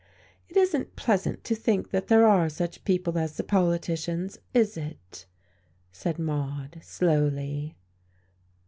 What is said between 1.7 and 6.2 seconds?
that there are such people as the politicians, is it?" said